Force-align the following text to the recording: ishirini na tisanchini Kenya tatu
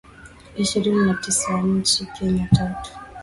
ishirini 0.55 1.03
na 1.05 1.13
tisanchini 1.13 2.07
Kenya 2.15 2.47
tatu 2.47 2.91